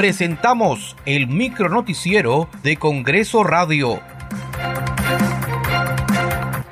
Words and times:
presentamos 0.00 0.96
el 1.04 1.26
micronoticiero 1.26 2.48
de 2.62 2.78
Congreso 2.78 3.44
Radio. 3.44 4.00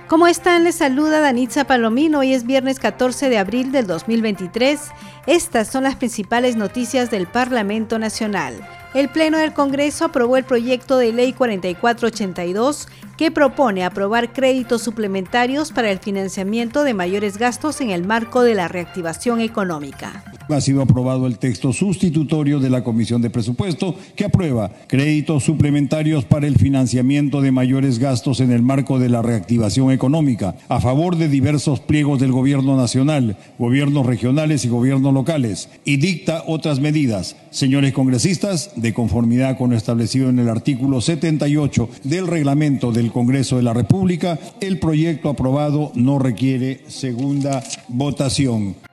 ¿Cómo 0.06 0.27
están? 0.27 0.64
Les 0.64 0.77
saluda 0.77 1.21
Danitza 1.21 1.64
Palomino. 1.64 2.21
Hoy 2.21 2.33
es 2.33 2.46
viernes 2.46 2.79
14 2.79 3.29
de 3.29 3.37
abril 3.37 3.71
del 3.71 3.87
2023. 3.87 4.80
Estas 5.27 5.69
son 5.69 5.83
las 5.83 5.96
principales 5.96 6.56
noticias 6.56 7.11
del 7.11 7.27
Parlamento 7.27 7.98
Nacional. 7.98 8.66
El 8.95 9.11
Pleno 9.11 9.36
del 9.36 9.52
Congreso 9.52 10.06
aprobó 10.06 10.38
el 10.38 10.45
proyecto 10.45 10.96
de 10.96 11.12
ley 11.12 11.34
4482 11.34 12.88
que 13.18 13.30
propone 13.30 13.84
aprobar 13.84 14.32
créditos 14.32 14.80
suplementarios 14.80 15.70
para 15.70 15.90
el 15.90 15.98
financiamiento 15.98 16.82
de 16.82 16.95
mayores 16.95 17.36
gastos 17.36 17.82
en 17.82 17.90
el 17.90 18.06
marco 18.06 18.40
de 18.40 18.54
la 18.54 18.68
reactivación 18.68 19.42
económica. 19.42 20.24
Ha 20.49 20.61
sido 20.62 20.80
aprobado 20.80 21.27
el 21.27 21.39
texto 21.39 21.75
sustitutorio 21.75 22.59
de 22.59 22.70
la 22.70 22.83
Comisión 22.83 23.20
de 23.20 23.29
Presupuesto 23.29 23.95
que 24.16 24.25
aprueba 24.25 24.70
créditos 24.87 25.45
suplementarios 25.45 26.25
para 26.25 26.47
el 26.47 26.56
financiamiento 26.56 27.43
de 27.43 27.52
mayores 27.52 27.98
gastos 27.98 28.41
en 28.41 28.51
el 28.51 28.62
marco 28.62 28.98
de 28.98 29.11
la 29.11 29.20
reactivación 29.20 29.92
económica 29.92 30.56
a 30.69 30.80
favor 30.80 31.16
de 31.16 31.29
diversos 31.29 31.80
pliegos 31.80 32.19
del 32.19 32.33
Gobierno 32.33 32.77
Nacional, 32.77 33.37
gobiernos 33.59 34.06
regionales 34.06 34.65
y 34.65 34.69
gobiernos 34.69 35.12
locales 35.12 35.69
y 35.84 35.98
dicta 35.98 36.45
otras 36.47 36.80
medidas. 36.80 37.37
Señores 37.51 37.92
congresistas, 37.92 38.70
de 38.77 38.95
conformidad 38.95 39.59
con 39.59 39.70
lo 39.70 39.77
establecido 39.77 40.30
en 40.30 40.39
el 40.39 40.48
artículo 40.48 41.03
78 41.03 41.91
del 42.05 42.27
reglamento 42.27 42.91
del 42.91 43.12
Congreso 43.12 43.56
de 43.56 43.65
la 43.65 43.75
República, 43.75 44.39
el 44.61 44.78
proyecto 44.78 45.28
aprobado 45.28 45.92
no 45.95 46.19
requiere 46.19 46.80
segunda 46.89 47.62
votación. 47.89 48.88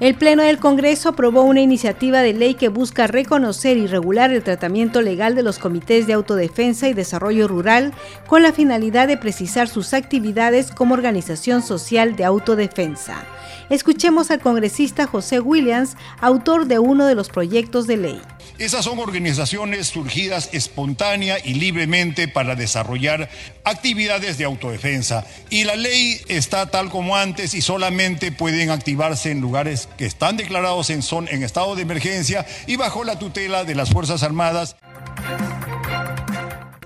El 0.00 0.14
Pleno 0.14 0.42
del 0.42 0.58
Congreso 0.58 1.10
aprobó 1.10 1.42
una 1.42 1.60
iniciativa 1.60 2.22
de 2.22 2.32
ley 2.32 2.54
que 2.54 2.70
busca 2.70 3.06
reconocer 3.06 3.76
y 3.76 3.86
regular 3.86 4.30
el 4.30 4.42
tratamiento 4.42 5.02
legal 5.02 5.34
de 5.34 5.42
los 5.42 5.58
comités 5.58 6.06
de 6.06 6.14
autodefensa 6.14 6.88
y 6.88 6.94
desarrollo 6.94 7.46
rural 7.46 7.92
con 8.26 8.42
la 8.42 8.54
finalidad 8.54 9.08
de 9.08 9.18
precisar 9.18 9.68
sus 9.68 9.92
actividades 9.92 10.70
como 10.70 10.94
organización 10.94 11.62
social 11.62 12.16
de 12.16 12.24
autodefensa. 12.24 13.26
Escuchemos 13.68 14.30
al 14.30 14.40
congresista 14.40 15.06
José 15.06 15.38
Williams, 15.38 15.98
autor 16.22 16.66
de 16.66 16.78
uno 16.78 17.04
de 17.04 17.14
los 17.14 17.28
proyectos 17.28 17.86
de 17.86 17.98
ley. 17.98 18.22
Esas 18.60 18.84
son 18.84 18.98
organizaciones 18.98 19.86
surgidas 19.86 20.50
espontánea 20.52 21.38
y 21.42 21.54
libremente 21.54 22.28
para 22.28 22.56
desarrollar 22.56 23.30
actividades 23.64 24.36
de 24.36 24.44
autodefensa. 24.44 25.24
Y 25.48 25.64
la 25.64 25.76
ley 25.76 26.20
está 26.28 26.66
tal 26.66 26.90
como 26.90 27.16
antes 27.16 27.54
y 27.54 27.62
solamente 27.62 28.32
pueden 28.32 28.68
activarse 28.68 29.30
en 29.30 29.40
lugares 29.40 29.88
que 29.96 30.04
están 30.04 30.36
declarados 30.36 30.90
en, 30.90 31.00
son, 31.00 31.26
en 31.28 31.42
estado 31.42 31.74
de 31.74 31.80
emergencia 31.80 32.46
y 32.66 32.76
bajo 32.76 33.02
la 33.02 33.18
tutela 33.18 33.64
de 33.64 33.74
las 33.74 33.88
Fuerzas 33.88 34.22
Armadas. 34.22 34.76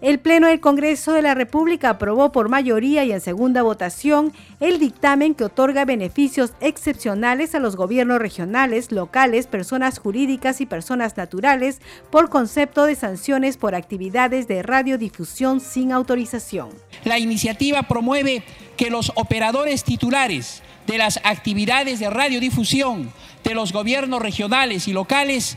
El 0.05 0.19
Pleno 0.19 0.49
del 0.49 0.61
Congreso 0.61 1.15
de 1.15 1.23
la 1.23 1.33
República 1.33 1.89
aprobó 1.89 2.31
por 2.31 2.51
mayoría 2.51 3.05
y 3.05 3.13
en 3.13 3.23
segunda 3.23 3.63
votación 3.63 4.35
el 4.61 4.79
dictamen 4.79 5.35
que 5.35 5.45
otorga 5.45 5.87
beneficios 5.87 6.53
excepcionales 6.61 7.55
a 7.55 7.59
los 7.59 7.75
gobiernos 7.75 8.19
regionales, 8.19 8.93
locales, 8.93 9.47
personas 9.47 9.99
jurídicas 9.99 10.61
y 10.61 10.67
personas 10.67 11.17
naturales 11.17 11.81
por 12.11 12.29
concepto 12.29 12.85
de 12.85 12.97
sanciones 12.97 13.57
por 13.57 13.75
actividades 13.75 14.47
de 14.47 14.63
radiodifusión 14.63 15.59
sin 15.61 15.91
autorización. 15.91 16.69
La 17.05 17.19
iniciativa 17.19 17.85
promueve 17.85 18.43
que 18.77 18.91
los 18.91 19.11
operadores 19.15 19.85
titulares 19.85 20.63
de 20.87 20.99
las 20.99 21.19
actividades 21.25 21.99
de 21.99 22.11
radiodifusión 22.11 23.11
de 23.43 23.55
los 23.55 23.73
gobiernos 23.73 24.21
regionales 24.21 24.87
y 24.87 24.93
locales 24.93 25.57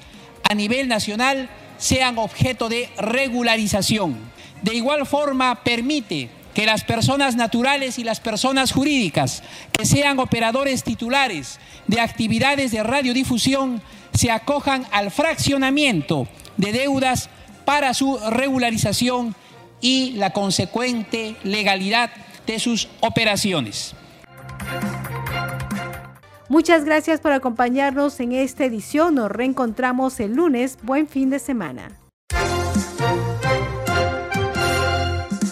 a 0.50 0.56
nivel 0.56 0.88
nacional 0.88 1.50
sean 1.78 2.18
objeto 2.18 2.70
de 2.70 2.90
regularización 2.98 4.37
de 4.62 4.76
igual 4.76 5.06
forma, 5.06 5.64
permite 5.64 6.30
que 6.54 6.66
las 6.66 6.84
personas 6.84 7.36
naturales 7.36 8.00
y 8.00 8.04
las 8.04 8.20
personas 8.20 8.72
jurídicas 8.72 9.44
que 9.72 9.86
sean 9.86 10.18
operadores 10.20 10.84
titulares 10.84 11.60
de 11.86 12.02
actividades 12.02 12.72
de 12.72 12.82
radiodifusión 12.82 13.82
se 14.14 14.32
acojan 14.32 14.88
al 14.92 15.12
fraccionamiento 15.12 16.28
de 16.58 16.72
deudas 16.72 17.30
para 17.64 17.94
su 17.94 18.18
regularización 18.32 19.36
y 19.82 20.14
la 20.14 20.32
consecuente 20.32 21.36
legalidad 21.44 22.10
de 22.48 22.60
sus 22.60 22.90
operaciones. 23.02 23.94
Muchas 26.50 26.86
gracias 26.86 27.20
por 27.20 27.34
acompañarnos 27.34 28.20
en 28.20 28.32
esta 28.32 28.66
edición. 28.66 29.16
Nos 29.16 29.30
reencontramos 29.30 30.20
el 30.20 30.34
lunes. 30.34 30.78
Buen 30.82 31.08
fin 31.08 31.30
de 31.30 31.40
semana. 31.40 31.92